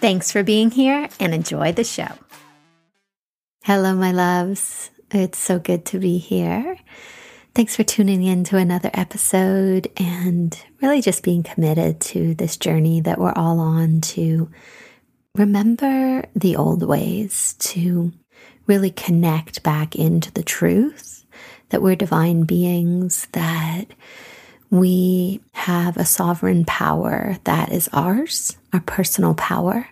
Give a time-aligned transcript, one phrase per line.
[0.00, 2.08] Thanks for being here and enjoy the show.
[3.64, 4.90] Hello, my loves.
[5.10, 6.78] It's so good to be here.
[7.54, 13.00] Thanks for tuning in to another episode and really just being committed to this journey
[13.00, 14.48] that we're all on to
[15.34, 18.12] remember the old ways, to
[18.66, 21.24] really connect back into the truth
[21.70, 23.86] that we're divine beings, that
[24.70, 29.88] we have a sovereign power that is ours, our personal power.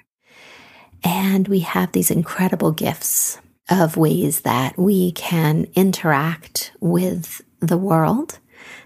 [1.02, 3.38] And we have these incredible gifts
[3.70, 8.38] of ways that we can interact with the world,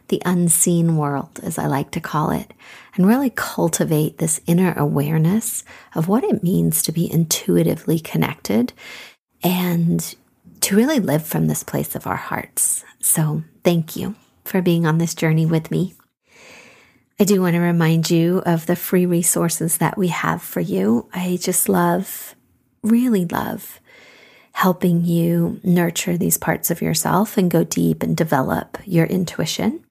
[0.09, 2.53] the unseen world, as I like to call it,
[2.95, 8.73] and really cultivate this inner awareness of what it means to be intuitively connected
[9.43, 10.15] and
[10.61, 12.85] to really live from this place of our hearts.
[13.01, 14.15] So, thank you
[14.51, 15.95] for being on this journey with me.
[17.21, 21.09] I do want to remind you of the free resources that we have for you.
[21.15, 22.35] I just love,
[22.83, 23.81] really love
[24.53, 29.85] helping you nurture these parts of yourself and go deep and develop your intuition.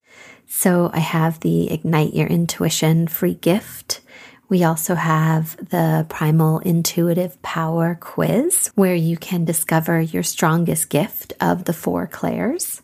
[0.48, 4.02] So I have the Ignite Your Intuition free gift.
[4.50, 11.34] We also have the Primal Intuitive Power quiz where you can discover your strongest gift
[11.40, 12.82] of the four clairs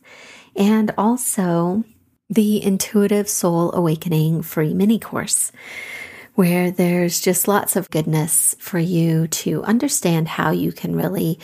[0.56, 1.84] and also
[2.30, 5.52] the Intuitive Soul Awakening free mini course,
[6.34, 11.40] where there's just lots of goodness for you to understand how you can really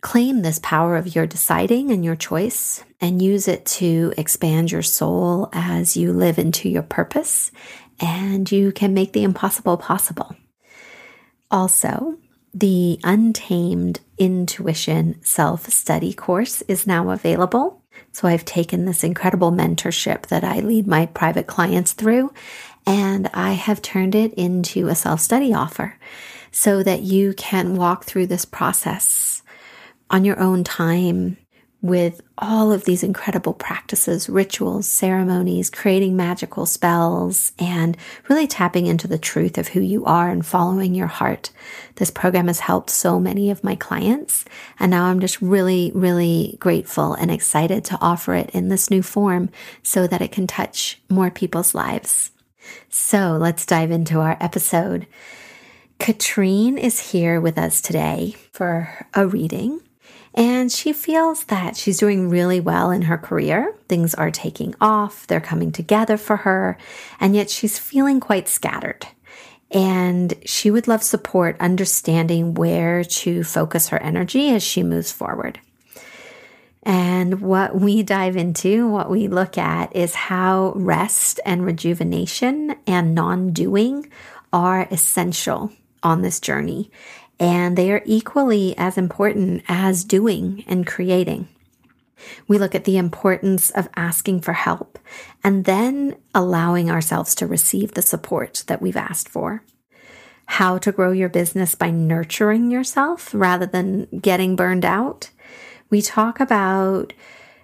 [0.00, 4.82] claim this power of your deciding and your choice and use it to expand your
[4.82, 7.50] soul as you live into your purpose
[8.00, 10.36] and you can make the impossible possible.
[11.50, 12.18] Also,
[12.52, 17.83] the Untamed Intuition Self Study course is now available.
[18.12, 22.32] So I've taken this incredible mentorship that I lead my private clients through,
[22.86, 25.96] and I have turned it into a self study offer
[26.50, 29.42] so that you can walk through this process
[30.10, 31.36] on your own time
[31.84, 37.94] with all of these incredible practices, rituals, ceremonies, creating magical spells, and
[38.26, 41.50] really tapping into the truth of who you are and following your heart.
[41.96, 44.46] This program has helped so many of my clients.
[44.80, 49.02] And now I'm just really, really grateful and excited to offer it in this new
[49.02, 49.50] form
[49.82, 52.30] so that it can touch more people's lives.
[52.88, 55.06] So let's dive into our episode.
[55.98, 59.82] Catrine is here with us today for a reading.
[60.34, 63.74] And she feels that she's doing really well in her career.
[63.88, 66.76] Things are taking off, they're coming together for her,
[67.20, 69.06] and yet she's feeling quite scattered.
[69.70, 75.60] And she would love support understanding where to focus her energy as she moves forward.
[76.82, 83.14] And what we dive into, what we look at, is how rest and rejuvenation and
[83.14, 84.10] non doing
[84.52, 85.72] are essential
[86.02, 86.90] on this journey
[87.38, 91.48] and they are equally as important as doing and creating.
[92.46, 94.98] We look at the importance of asking for help
[95.42, 99.62] and then allowing ourselves to receive the support that we've asked for.
[100.46, 105.30] How to grow your business by nurturing yourself rather than getting burned out.
[105.90, 107.12] We talk about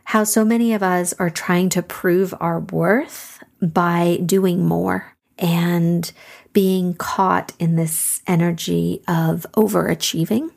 [0.05, 6.13] how so many of us are trying to prove our worth by doing more and
[6.53, 10.51] being caught in this energy of overachieving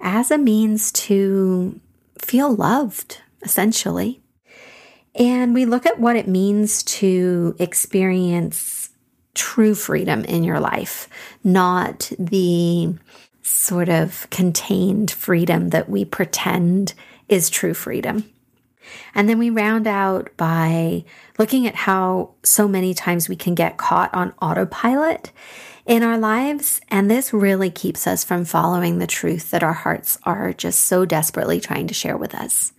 [0.00, 1.78] as a means to
[2.18, 4.20] feel loved, essentially.
[5.14, 8.90] And we look at what it means to experience
[9.34, 11.08] true freedom in your life,
[11.44, 12.94] not the
[13.42, 16.94] sort of contained freedom that we pretend
[17.28, 18.30] is true freedom.
[19.14, 21.04] And then we round out by
[21.38, 25.32] looking at how so many times we can get caught on autopilot
[25.86, 26.80] in our lives.
[26.88, 31.04] And this really keeps us from following the truth that our hearts are just so
[31.04, 32.72] desperately trying to share with us.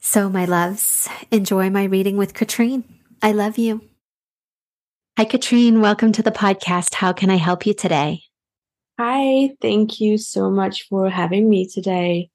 [0.00, 2.84] So, my loves, enjoy my reading with Catrine.
[3.22, 3.82] I love you.
[5.18, 5.82] Hi, Catrine.
[5.82, 6.94] Welcome to the podcast.
[6.94, 8.22] How can I help you today?
[8.98, 12.30] Hi, thank you so much for having me today.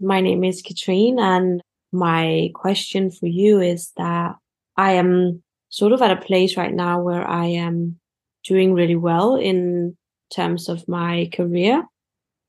[0.00, 1.62] My name is Catrine, and
[1.92, 4.36] my question for you is that
[4.76, 7.98] I am sort of at a place right now where I am
[8.44, 9.96] doing really well in
[10.34, 11.84] terms of my career.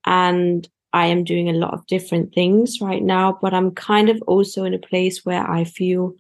[0.06, 4.22] And I am doing a lot of different things right now, but I'm kind of
[4.28, 6.13] also in a place where I feel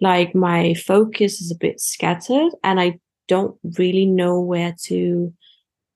[0.00, 2.98] like my focus is a bit scattered and I
[3.28, 5.32] don't really know where to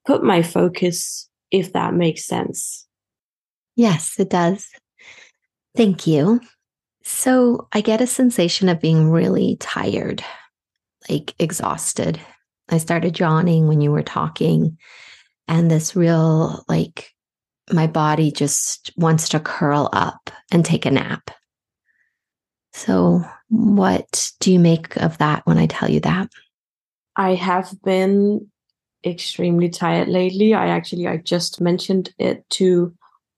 [0.07, 2.87] put my focus, if that makes sense.
[3.75, 4.69] Yes, it does.
[5.75, 6.41] Thank you.
[7.05, 10.25] So I get a sensation of being really tired,
[11.09, 12.21] like exhausted.
[12.69, 14.79] I started yawning when you were talking,
[15.49, 17.11] and this real, like,
[17.73, 21.31] my body just wants to curl up and take a nap.
[22.73, 26.31] So, what do you make of that when I tell you that?
[27.17, 28.51] I have been
[29.05, 30.55] extremely tired lately.
[30.55, 32.95] I actually I just mentioned it to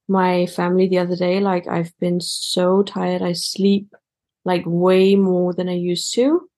[0.08, 1.40] my family the other day.
[1.40, 3.22] Like I've been so tired.
[3.22, 3.94] I sleep
[4.44, 6.48] like way more than I used to.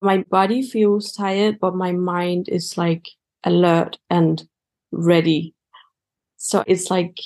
[0.00, 3.08] My body feels tired, but my mind is like
[3.44, 4.42] alert and
[4.92, 5.54] ready.
[6.36, 7.18] So it's like,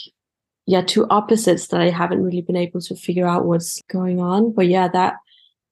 [0.66, 4.52] yeah, two opposites that I haven't really been able to figure out what's going on.
[4.52, 5.14] But yeah, that,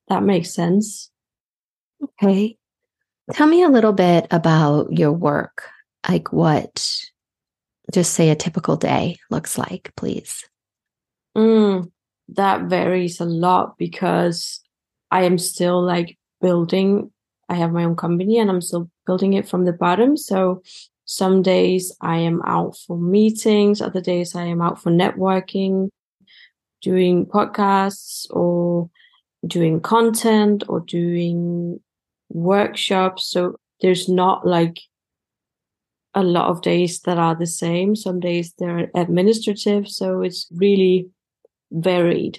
[0.09, 1.11] that makes sense.
[2.03, 2.57] Okay.
[3.33, 5.69] Tell me a little bit about your work.
[6.09, 7.12] Like what
[7.93, 10.45] just say a typical day looks like, please?
[11.37, 11.91] Mm,
[12.29, 14.61] that varies a lot because
[15.11, 17.11] I am still like building.
[17.49, 20.17] I have my own company and I'm still building it from the bottom.
[20.17, 20.63] So
[21.05, 25.91] some days I am out for meetings, other days I am out for networking,
[26.81, 28.89] doing podcasts or
[29.47, 31.81] doing content or doing
[32.31, 33.27] workshops.
[33.27, 34.81] So there's not like
[36.15, 37.97] a lot of days that are the same.
[37.97, 39.89] Some days they're administrative.
[39.89, 41.09] So it's really
[41.71, 42.39] varied.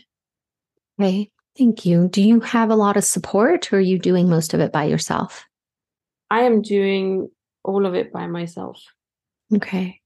[0.99, 1.31] Okay.
[1.57, 2.07] Thank you.
[2.07, 4.85] Do you have a lot of support or are you doing most of it by
[4.85, 5.45] yourself?
[6.31, 7.29] I am doing
[7.63, 8.81] all of it by myself.
[9.53, 9.99] Okay.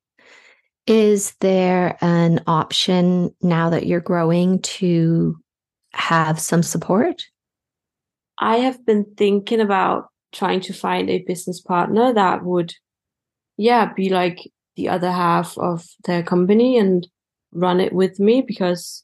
[0.85, 5.37] Is there an option now that you're growing to
[5.91, 7.23] have some support?
[8.39, 12.73] I have been thinking about trying to find a business partner that would
[13.57, 14.39] yeah, be like
[14.75, 17.07] the other half of their company and
[17.51, 19.03] run it with me because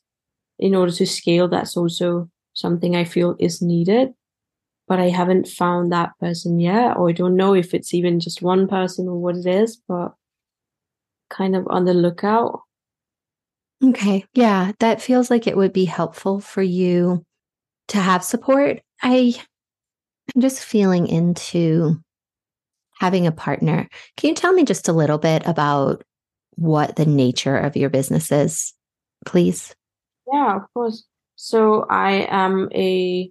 [0.60, 4.14] in order to scale, that's also something I feel is needed.
[4.88, 8.42] But I haven't found that person yet, or I don't know if it's even just
[8.42, 10.14] one person or what it is, but
[11.30, 12.62] kind of on the lookout.
[13.84, 14.26] Okay.
[14.34, 17.26] Yeah, that feels like it would be helpful for you
[17.90, 18.82] to have support.
[19.02, 19.34] I
[20.36, 22.02] I'm just feeling into
[23.04, 23.90] having a partner.
[24.16, 26.06] Can you tell me just a little bit about
[26.56, 28.74] what the nature of your business is,
[29.26, 29.76] please?
[30.32, 31.04] Yeah, of course.
[31.36, 33.30] So I am a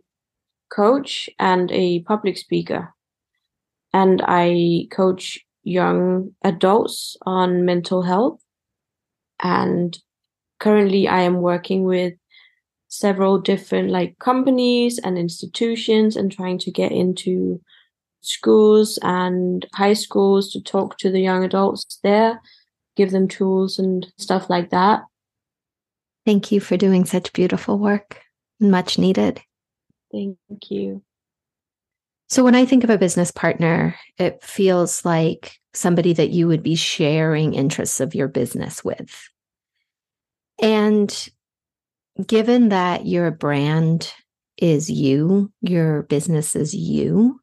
[0.71, 2.93] coach and a public speaker,
[3.95, 8.43] and I coach young adults on mental health.
[9.43, 9.99] And
[10.61, 12.13] currently, I am working with
[12.89, 17.63] several different like companies and institutions and trying to get into
[18.23, 22.41] schools and high schools to talk to the young adults there,
[22.97, 25.03] give them tools and stuff like that.
[26.25, 28.23] Thank you for doing such beautiful work.
[28.61, 29.43] Much needed.
[30.13, 30.39] Thank
[30.71, 31.03] you.
[32.29, 36.63] So, when I think of a business partner, it feels like somebody that you would
[36.63, 39.29] be sharing interests of your business with.
[40.61, 41.29] And
[42.27, 44.13] given that your brand
[44.57, 47.42] is you, your business is you,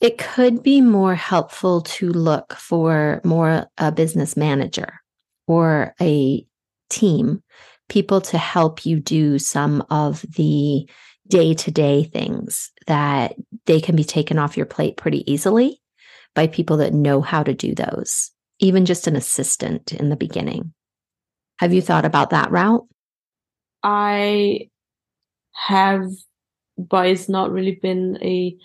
[0.00, 5.00] it could be more helpful to look for more a business manager
[5.46, 6.46] or a
[6.88, 7.42] team,
[7.88, 10.88] people to help you do some of the
[11.26, 13.34] day to day things that
[13.66, 15.80] they can be taken off your plate pretty easily
[16.34, 20.72] by people that know how to do those, even just an assistant in the beginning.
[21.58, 22.86] Have you thought about that route?
[23.82, 24.68] I
[25.54, 26.06] have,
[26.76, 28.56] but it's not really been a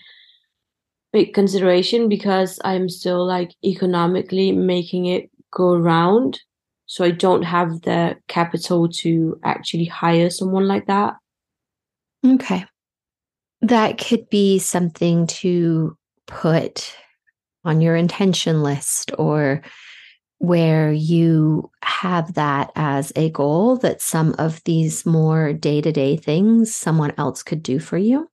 [1.13, 6.41] big consideration because I'm still like economically making it go around.
[6.87, 11.13] So I don't have the capital to actually hire someone like that.
[12.25, 12.65] Okay.
[13.61, 16.95] That could be something to put
[17.63, 19.61] on your intention list or
[20.39, 26.17] where you have that as a goal that some of these more day to day
[26.17, 28.27] things someone else could do for you.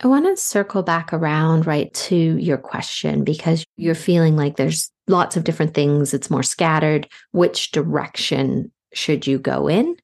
[0.00, 4.90] I want to circle back around right to your question because you're feeling like there's
[5.06, 7.08] lots of different things, it's more scattered.
[7.32, 9.96] Which direction should you go in?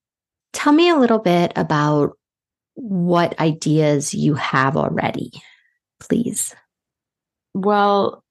[0.52, 2.16] Tell me a little bit about
[2.74, 5.32] what ideas you have already,
[5.98, 6.54] please.
[7.54, 8.24] Well,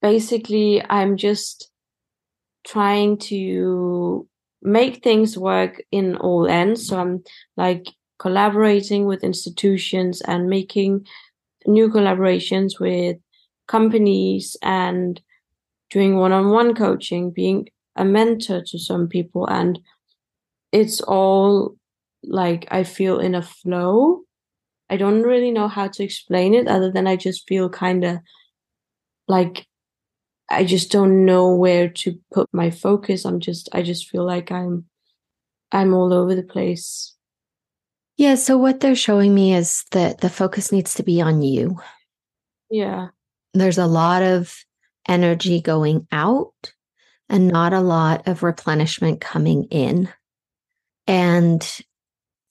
[0.00, 1.70] basically I'm just
[2.66, 4.26] trying to
[4.62, 6.86] make things work in all ends.
[6.86, 7.24] So I'm
[7.56, 7.86] like
[8.18, 11.06] collaborating with institutions and making
[11.66, 13.16] new collaborations with
[13.66, 15.20] companies and
[15.90, 19.78] doing one-on-one coaching, being a mentor to some people and
[20.72, 21.76] it's all
[22.22, 24.22] like I feel in a flow.
[24.90, 28.18] I don't really know how to explain it other than I just feel kind of
[29.26, 29.66] like
[30.50, 33.24] I just don't know where to put my focus.
[33.24, 34.86] I'm just I just feel like I'm
[35.72, 37.14] I'm all over the place.
[38.18, 41.78] Yeah, so what they're showing me is that the focus needs to be on you.
[42.68, 43.08] Yeah.
[43.54, 44.54] There's a lot of
[45.08, 46.74] energy going out
[47.28, 50.08] and not a lot of replenishment coming in.
[51.06, 51.66] And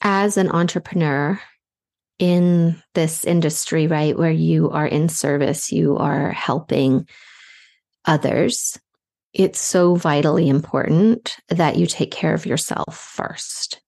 [0.02, 1.40] as an entrepreneur
[2.18, 7.08] in this industry, right, where you are in service, you are helping
[8.06, 8.80] others,
[9.34, 13.82] it's so vitally important that you take care of yourself first.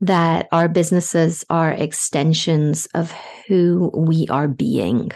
[0.00, 3.12] That our businesses are extensions of
[3.46, 5.10] who we are being.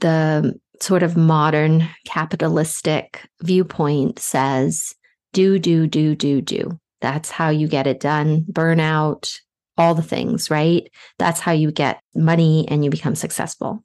[0.00, 4.94] The sort of modern capitalistic viewpoint says
[5.32, 6.78] do, do, do, do, do.
[7.00, 8.44] That's how you get it done.
[8.50, 9.38] Burnout,
[9.76, 10.88] all the things, right?
[11.18, 13.84] That's how you get money and you become successful.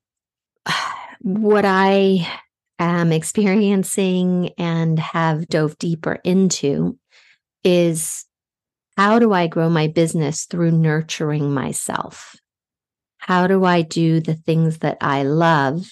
[1.22, 2.26] What I
[2.80, 6.98] am experiencing and have dove deeper into
[7.66, 8.26] is
[9.00, 12.36] how do I grow my business through nurturing myself?
[13.18, 15.90] How do I do the things that I love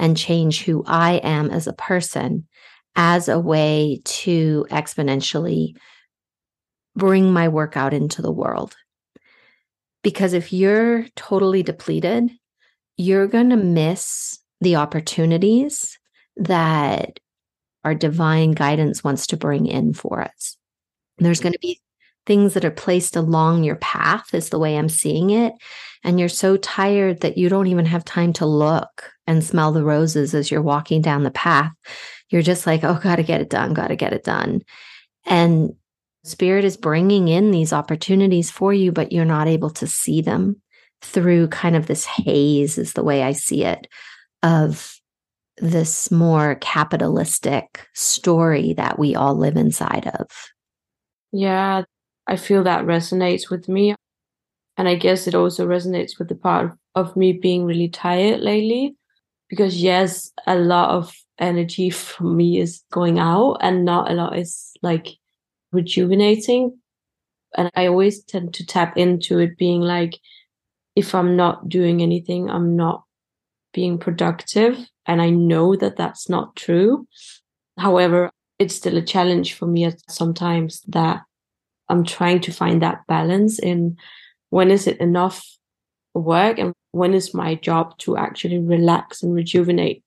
[0.00, 2.48] and change who I am as a person
[2.96, 5.76] as a way to exponentially
[6.96, 8.74] bring my work out into the world.
[10.02, 12.32] Because if you're totally depleted,
[12.96, 15.96] you're going to miss the opportunities
[16.36, 17.20] that
[17.84, 20.56] our divine guidance wants to bring in for us.
[21.18, 21.44] There's mm-hmm.
[21.44, 21.80] going to be
[22.30, 25.52] things that are placed along your path, is the way I'm seeing it.
[26.04, 29.82] And you're so tired that you don't even have time to look and smell the
[29.82, 31.72] roses as you're walking down the path.
[32.28, 34.62] You're just like, oh, got to get it done, got to get it done.
[35.26, 35.72] And
[36.22, 40.62] Spirit is bringing in these opportunities for you, but you're not able to see them
[41.02, 43.88] through kind of this haze, is the way I see it,
[44.44, 44.94] of
[45.56, 50.28] this more capitalistic story that we all live inside of.
[51.32, 51.82] Yeah,
[52.30, 53.94] I feel that resonates with me.
[54.76, 58.94] And I guess it also resonates with the part of me being really tired lately.
[59.48, 64.38] Because, yes, a lot of energy from me is going out, and not a lot
[64.38, 65.08] is like
[65.72, 66.78] rejuvenating.
[67.56, 70.16] And I always tend to tap into it being like,
[70.94, 73.02] if I'm not doing anything, I'm not
[73.74, 74.78] being productive.
[75.06, 77.08] And I know that that's not true.
[77.76, 81.22] However, it's still a challenge for me sometimes that
[81.90, 83.96] I'm trying to find that balance in
[84.50, 85.44] when is it enough
[86.14, 90.02] work and when is my job to actually relax and rejuvenate.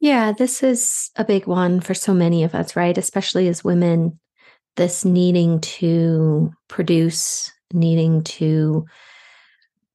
[0.00, 2.96] Yeah, this is a big one for so many of us, right?
[2.96, 4.18] Especially as women
[4.76, 8.86] this needing to produce, needing to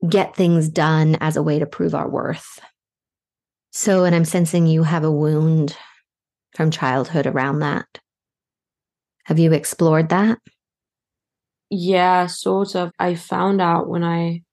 [0.09, 2.59] get things done as a way to prove our worth.
[3.71, 5.77] So, and I'm sensing you have a wound
[6.53, 7.87] from childhood around that.
[9.23, 10.37] Have you explored that?
[11.75, 12.91] Yeah, sort of.
[12.99, 14.43] I found out when I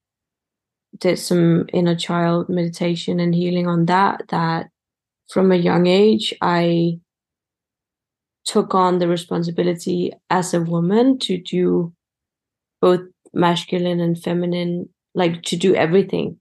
[0.98, 4.70] did some inner child meditation and healing on that, that
[5.28, 7.00] from a young age, I
[8.44, 11.92] took on the responsibility as a woman to do
[12.80, 13.02] both
[13.34, 16.38] masculine and feminine, like to do everything.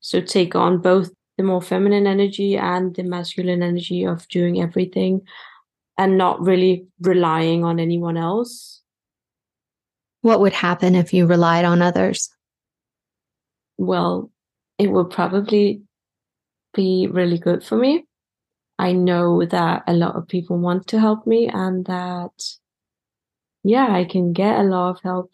[0.00, 5.22] So take on both the more feminine energy and the masculine energy of doing everything
[5.98, 8.77] and not really relying on anyone else.
[10.22, 12.30] What would happen if you relied on others?
[13.76, 14.30] Well,
[14.78, 15.82] it would probably
[16.74, 18.04] be really good for me
[18.78, 22.30] I know that a lot of people want to help me and that,
[23.64, 25.32] yeah, I can get a lot of help.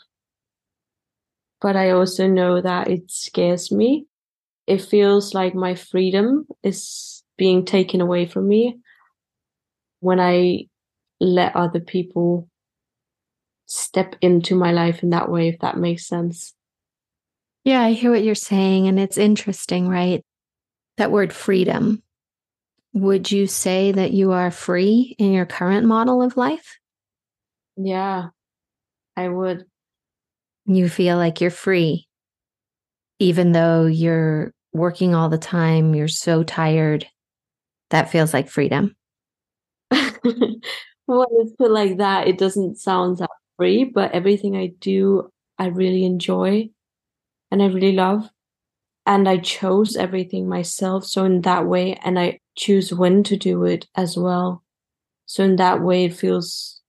[1.61, 4.07] But I also know that it scares me.
[4.67, 8.79] It feels like my freedom is being taken away from me
[10.01, 10.69] when I
[11.21, 12.49] let other people
[13.67, 16.55] step into my life in that way, if that makes sense.
[17.65, 18.89] Yeah, I hear what you're saying.
[18.89, 20.25] And it's interesting, right?
[20.97, 22.03] That word freedom
[22.95, 26.79] would you say that you are free in your current model of life?
[27.77, 28.29] Yeah,
[29.17, 29.67] I would.
[30.65, 32.07] You feel like you're free,
[33.19, 37.07] even though you're working all the time, you're so tired
[37.91, 38.97] that feels like freedom.
[39.91, 45.67] well, it's put like that, it doesn't sound that free, but everything I do, I
[45.67, 46.71] really enjoy
[47.51, 48.29] and I really love.
[49.07, 51.05] And I chose everything myself.
[51.05, 54.63] So, in that way, and I choose when to do it as well.
[55.27, 56.81] So, in that way, it feels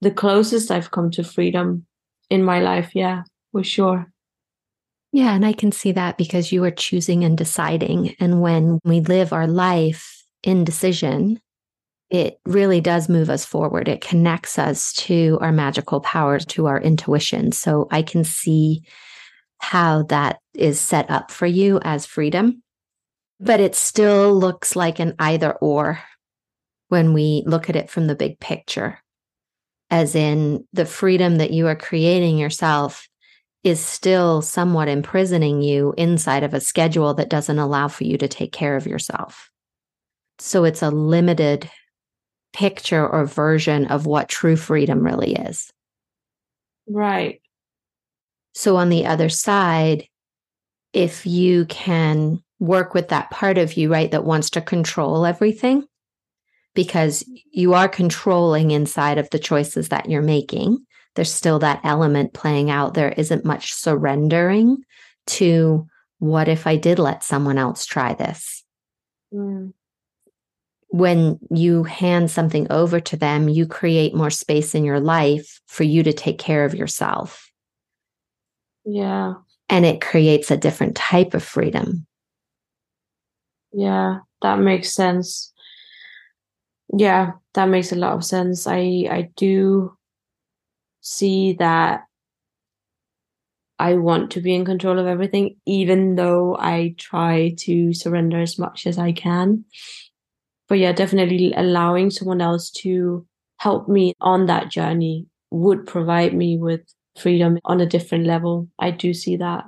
[0.00, 1.86] the closest I've come to freedom
[2.30, 2.96] in my life.
[2.96, 4.12] Yeah, for sure.
[5.12, 8.16] Yeah, and I can see that because you are choosing and deciding.
[8.18, 11.38] And when we live our life in decision,
[12.10, 13.88] it really does move us forward.
[13.88, 17.52] It connects us to our magical powers, to our intuition.
[17.52, 18.82] So I can see
[19.58, 22.62] how that is set up for you as freedom.
[23.40, 26.00] But it still looks like an either or
[26.88, 29.00] when we look at it from the big picture,
[29.90, 33.08] as in the freedom that you are creating yourself
[33.64, 38.28] is still somewhat imprisoning you inside of a schedule that doesn't allow for you to
[38.28, 39.50] take care of yourself.
[40.38, 41.68] So it's a limited
[42.54, 45.70] picture or version of what true freedom really is.
[46.88, 47.42] Right.
[48.54, 50.08] So on the other side,
[50.92, 55.84] if you can work with that part of you, right, that wants to control everything,
[56.74, 60.78] because you are controlling inside of the choices that you're making
[61.14, 62.94] there's still that element playing out.
[62.94, 64.84] There isn't much surrendering
[65.26, 65.86] to
[66.18, 68.64] what if I did let someone else try this?
[69.32, 69.72] Mm.
[70.94, 75.82] When you hand something over to them, you create more space in your life for
[75.82, 77.50] you to take care of yourself.
[78.84, 79.34] Yeah.
[79.68, 82.06] And it creates a different type of freedom.
[83.72, 85.52] Yeah, that makes sense.
[86.96, 88.68] Yeah, that makes a lot of sense.
[88.68, 89.96] I I do
[91.00, 92.04] see that
[93.80, 98.60] I want to be in control of everything, even though I try to surrender as
[98.60, 99.64] much as I can.
[100.68, 103.26] But yeah, definitely allowing someone else to
[103.58, 106.80] help me on that journey would provide me with
[107.16, 108.68] freedom on a different level.
[108.78, 109.64] I do see that.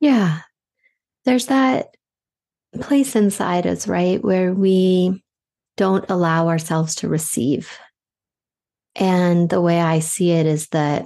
[0.00, 0.40] Yeah.
[1.24, 1.96] There's that
[2.80, 5.22] place inside us, right, where we
[5.76, 7.78] don't allow ourselves to receive
[8.98, 11.04] and the way I see it is that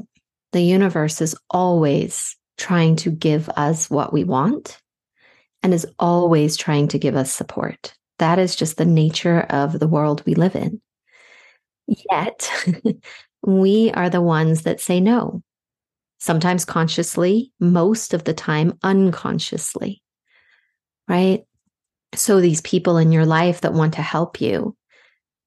[0.53, 4.81] the universe is always trying to give us what we want
[5.63, 7.95] and is always trying to give us support.
[8.21, 10.83] That is just the nature of the world we live in.
[11.87, 12.51] Yet,
[13.43, 15.43] we are the ones that say no,
[16.19, 20.03] sometimes consciously, most of the time unconsciously,
[21.09, 21.45] right?
[22.15, 24.77] So, these people in your life that want to help you,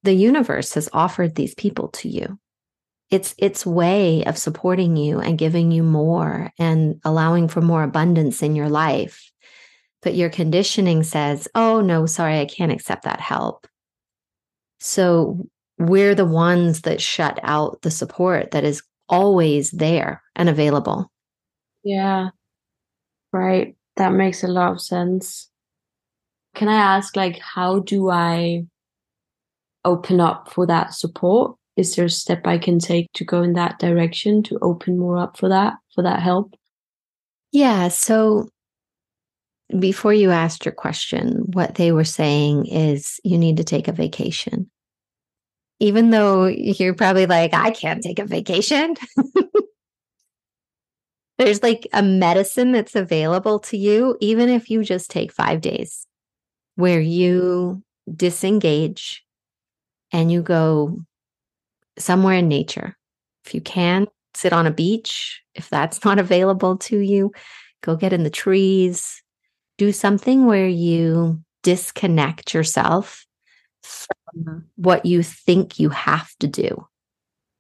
[0.02, 2.40] the universe has offered these people to you.
[3.12, 8.42] It's its way of supporting you and giving you more and allowing for more abundance
[8.42, 9.32] in your life.
[10.04, 13.66] But your conditioning says, oh, no, sorry, I can't accept that help.
[14.80, 15.48] So
[15.80, 21.10] we're the ones that shut out the support that is always there and available.
[21.84, 22.30] Yeah.
[23.32, 23.76] Right.
[23.96, 25.50] That makes a lot of sense.
[26.56, 28.66] Can I ask, like, how do I
[29.86, 31.56] open up for that support?
[31.76, 35.18] Is there a step I can take to go in that direction to open more
[35.18, 36.54] up for that, for that help?
[37.52, 37.88] Yeah.
[37.88, 38.50] So
[39.80, 43.94] before you asked your question, what they were saying is you need to take a
[43.94, 44.70] vacation.
[45.80, 48.96] Even though you're probably like, I can't take a vacation.
[51.38, 56.06] There's like a medicine that's available to you, even if you just take five days
[56.76, 59.24] where you disengage
[60.12, 61.00] and you go
[61.98, 62.96] somewhere in nature.
[63.46, 65.42] If you can, sit on a beach.
[65.56, 67.32] If that's not available to you,
[67.82, 69.23] go get in the trees.
[69.78, 73.26] Do something where you disconnect yourself
[73.82, 76.88] from what you think you have to do.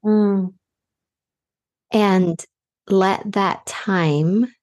[0.05, 0.53] Mm.
[1.91, 2.45] And
[2.87, 4.53] let that time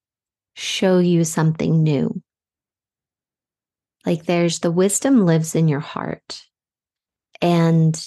[0.54, 2.22] show you something new.
[4.04, 6.42] Like there's the wisdom lives in your heart.
[7.40, 8.00] And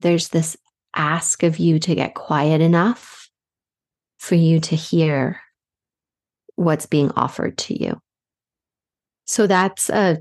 [0.00, 0.56] there's this
[0.94, 3.28] ask of you to get quiet enough
[4.18, 5.40] for you to hear
[6.56, 8.00] what's being offered to you.
[9.28, 10.18] So that's a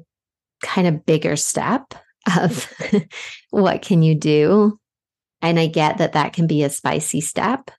[0.61, 1.93] kind of bigger step
[2.27, 3.09] of mm.
[3.49, 4.77] what can you do?
[5.41, 7.71] And I get that that can be a spicy step,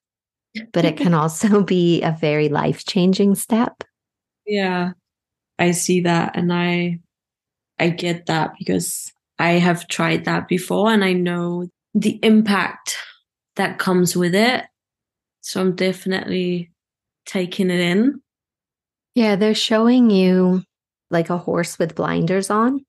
[0.73, 3.85] but it can also be a very life changing step.
[4.47, 4.93] Yeah,
[5.59, 6.35] I see that.
[6.35, 7.01] And I,
[7.79, 12.97] I get that because I have tried that before and I know the impact
[13.57, 14.65] that comes with it.
[15.43, 16.71] So I'm definitely
[17.27, 18.23] taking it in.
[19.15, 20.63] Yeah, they're showing you
[21.11, 22.85] like a horse with blinders on.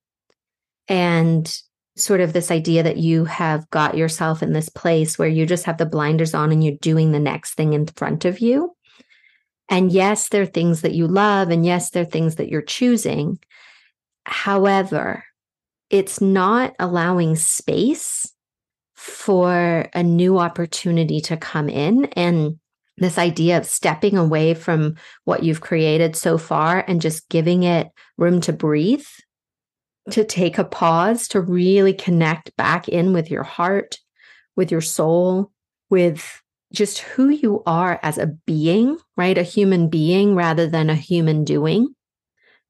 [0.89, 1.62] and
[1.95, 5.65] sort of this idea that you have got yourself in this place where you just
[5.65, 8.73] have the blinders on and you're doing the next thing in front of you.
[9.67, 12.62] And yes, there are things that you love, and yes, there are things that you're
[12.62, 13.38] choosing.
[14.23, 15.23] However,
[15.91, 18.34] it's not allowing space
[18.95, 22.05] for a new opportunity to come in.
[22.15, 22.60] And
[22.99, 27.88] this idea of stepping away from what you've created so far and just giving it
[28.17, 29.05] room to breathe,
[30.12, 33.99] to take a pause, to really connect back in with your heart,
[34.55, 35.51] with your soul,
[35.89, 39.38] with just who you are as a being, right?
[39.38, 41.95] A human being rather than a human doing.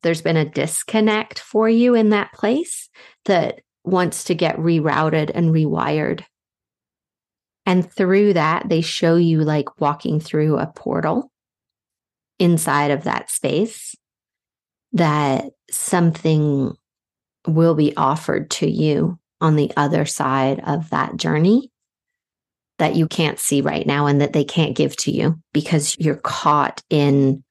[0.03, 2.89] There's been a disconnect for you in that place
[3.25, 6.23] that wants to get rerouted and rewired.
[7.69, 11.31] And through that, they show you like walking through a portal
[12.39, 13.95] inside of that space
[14.93, 16.73] that something
[17.45, 21.69] will be offered to you on the other side of that journey
[22.79, 26.15] that you can't see right now and that they can't give to you because you're
[26.15, 27.43] caught in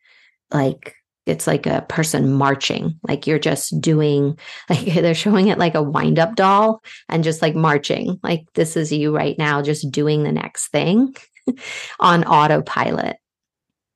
[0.51, 0.97] like
[1.29, 4.39] it's like a person marching like you're just doing
[4.71, 8.77] like they're showing it like a wind up doll and just like marching like this
[8.77, 11.15] is you right now just doing the next thing
[12.01, 13.17] on autopilot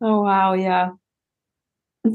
[0.00, 0.90] oh wow yeah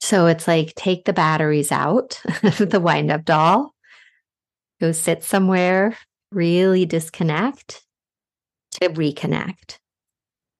[0.00, 3.74] so it's like take the batteries out of the wind up doll
[4.80, 5.96] go sit somewhere
[6.34, 7.82] really disconnect
[8.72, 9.78] to reconnect.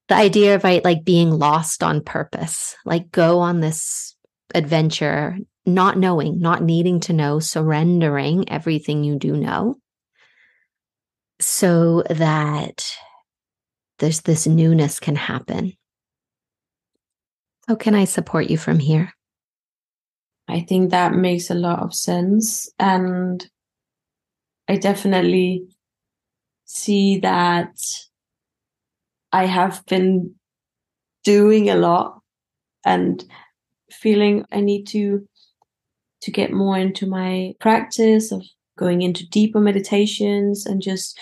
[0.07, 4.15] The idea of right, like being lost on purpose, like go on this
[4.53, 9.77] adventure, not knowing, not needing to know, surrendering everything you do know,
[11.39, 12.85] so that
[13.97, 15.73] there's this newness can happen.
[17.67, 19.11] How can I support you from here?
[20.47, 22.69] I think that makes a lot of sense.
[22.77, 23.43] And
[24.67, 25.65] I definitely
[26.65, 27.75] see that
[29.35, 30.33] I have been
[31.25, 32.21] doing a lot
[32.85, 33.21] and
[33.91, 35.27] feeling I need to
[36.21, 38.41] to get more into my practice of
[38.77, 41.19] going into deeper meditations and just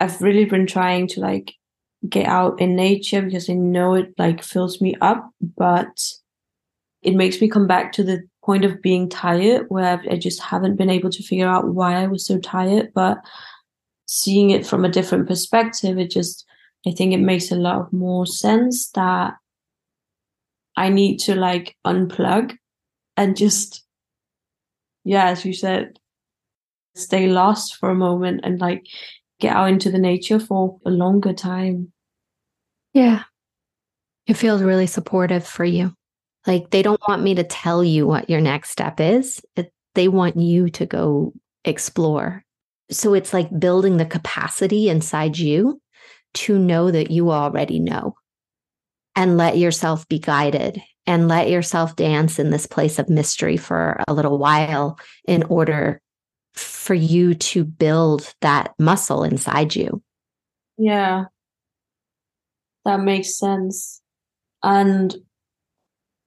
[0.00, 1.52] I've really been trying to like
[2.08, 5.94] get out in nature because I know it like fills me up, but
[7.02, 10.76] it makes me come back to the point of being tired where I just haven't
[10.76, 12.92] been able to figure out why I was so tired.
[12.94, 13.18] But
[14.06, 16.47] seeing it from a different perspective, it just,
[16.86, 19.34] I think it makes a lot more sense that
[20.76, 22.56] I need to like unplug
[23.16, 23.84] and just,
[25.04, 25.98] yeah, as you said,
[26.94, 28.86] stay lost for a moment and like
[29.40, 31.92] get out into the nature for a longer time.
[32.92, 33.24] Yeah.
[34.26, 35.94] It feels really supportive for you.
[36.46, 39.40] Like they don't want me to tell you what your next step is.
[39.56, 41.32] It, they want you to go
[41.64, 42.44] explore.
[42.90, 45.80] So it's like building the capacity inside you
[46.34, 48.14] to know that you already know
[49.16, 54.00] and let yourself be guided and let yourself dance in this place of mystery for
[54.06, 56.00] a little while in order
[56.54, 60.02] for you to build that muscle inside you.
[60.76, 61.24] Yeah.
[62.84, 64.00] That makes sense.
[64.62, 65.14] And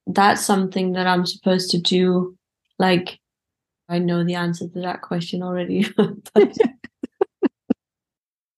[0.06, 2.36] that's something that I'm supposed to do.
[2.78, 3.18] Like,
[3.88, 5.86] I know the answer to that question already,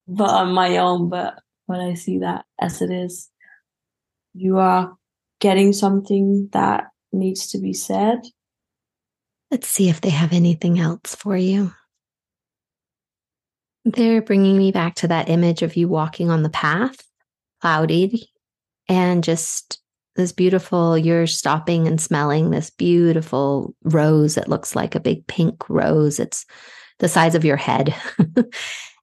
[0.07, 1.09] but on my own.
[1.09, 3.31] But when I see that as it is,
[4.35, 4.97] you are
[5.41, 8.21] getting something that needs to be said.
[9.51, 11.73] Let's see if they have anything else for you.
[13.85, 16.97] They're bringing me back to that image of you walking on the path,
[17.61, 18.31] cloudy,
[18.89, 19.79] and just
[20.17, 24.37] this beautiful, you're stopping and smelling this beautiful rose.
[24.37, 26.19] It looks like a big pink rose.
[26.19, 26.47] It's
[26.99, 27.95] the size of your head.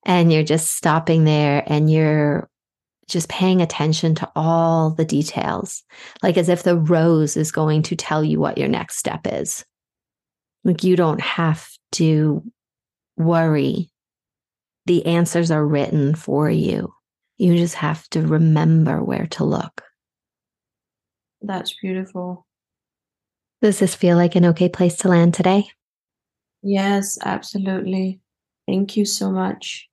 [0.06, 2.50] and you're just stopping there and you're
[3.08, 5.84] just paying attention to all the details,
[6.24, 9.66] like as if the rose is going to tell you what your next step is.
[10.64, 12.44] Like you don't have to
[13.18, 13.90] worry.
[14.86, 16.94] The answers are written for you.
[17.38, 19.84] You just have to remember where to look.
[21.42, 22.46] That's beautiful.
[23.62, 25.66] Does this feel like an okay place to land today?
[26.64, 28.20] Yes, absolutely.
[28.68, 29.90] Thank you so much.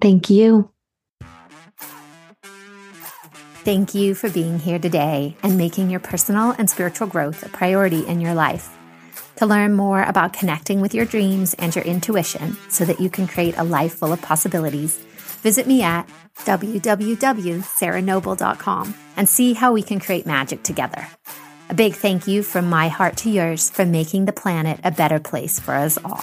[0.00, 0.70] Thank you.
[3.64, 8.06] Thank you for being here today and making your personal and spiritual growth a priority
[8.06, 8.76] in your life.
[9.36, 13.26] To learn more about connecting with your dreams and your intuition so that you can
[13.26, 14.98] create a life full of possibilities,
[15.42, 16.06] visit me at
[16.40, 21.08] www.sarahnoble.com and see how we can create magic together.
[21.70, 25.18] A big thank you from my heart to yours for making the planet a better
[25.18, 26.22] place for us all.